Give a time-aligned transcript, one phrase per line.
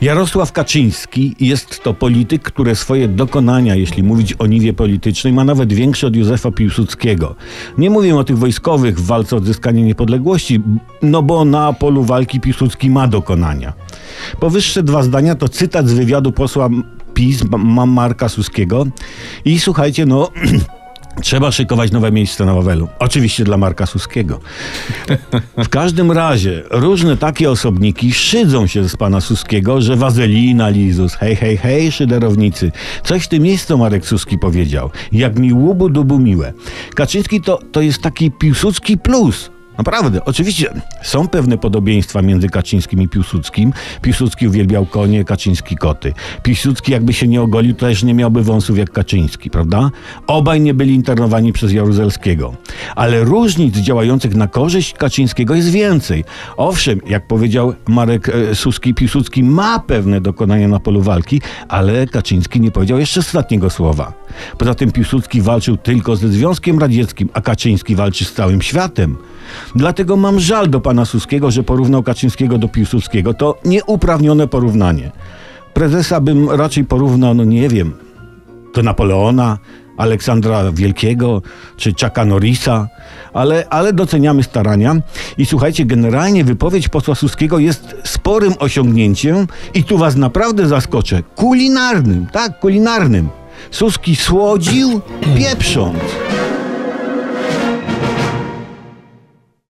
[0.00, 5.72] Jarosław Kaczyński jest to polityk, który swoje dokonania, jeśli mówić o niwie politycznej, ma nawet
[5.72, 7.34] większe od Józefa Piłsudskiego.
[7.78, 10.60] Nie mówię o tych wojskowych w walce o odzyskanie niepodległości,
[11.02, 13.72] no bo na polu walki Piłsudski ma dokonania.
[14.40, 16.68] Powyższe dwa zdania to cytat z wywiadu posła
[17.14, 17.44] PiS
[17.86, 18.86] Marka Suskiego
[19.44, 20.28] i słuchajcie, no
[21.20, 22.88] Trzeba szykować nowe miejsce na Wawelu.
[22.98, 24.40] Oczywiście dla Marka Suskiego.
[25.64, 31.14] W każdym razie różne takie osobniki szydzą się z pana Suskiego, że wazelina lizus.
[31.14, 32.72] Hej, hej, hej, szyderownicy.
[33.04, 34.90] Coś w tym co Marek Suski powiedział.
[35.12, 36.52] Jak mi łubu dubu miłe.
[36.94, 39.50] Kaczyński to, to jest taki piłsudski plus.
[39.78, 43.72] Naprawdę, oczywiście są pewne podobieństwa między Kaczyńskim i Piłsudskim.
[44.02, 46.12] Piłsudski uwielbiał konie, Kaczyński koty.
[46.42, 49.90] Piłsudski jakby się nie ogolił, też nie miałby wąsów jak Kaczyński, prawda?
[50.26, 52.54] Obaj nie byli internowani przez Jaruzelskiego.
[52.96, 56.24] Ale różnic działających na korzyść Kaczyńskiego jest więcej.
[56.56, 62.60] Owszem, jak powiedział Marek e, Suski, Piłsudski ma pewne dokonania na polu walki, ale Kaczyński
[62.60, 64.12] nie powiedział jeszcze ostatniego słowa.
[64.58, 69.16] Poza tym Piłsudski walczył tylko ze Związkiem Radzieckim, a Kaczyński walczy z całym światem.
[69.74, 73.34] Dlatego mam żal do pana Suskiego, że porównał Kaczyńskiego do Piłsudskiego.
[73.34, 75.10] To nieuprawnione porównanie.
[75.74, 77.92] Prezesa bym raczej porównał, no nie wiem,
[78.74, 79.58] do Napoleona,
[79.96, 81.42] Aleksandra Wielkiego
[81.76, 82.88] czy Chucka Norrisa,
[83.32, 84.96] ale, ale doceniamy starania.
[85.38, 91.22] I słuchajcie, generalnie wypowiedź posła Suskiego jest sporym osiągnięciem i tu was naprawdę zaskoczę.
[91.36, 93.28] Kulinarnym, tak, kulinarnym.
[93.70, 95.00] Suski słodził,
[95.36, 95.98] pieprząc.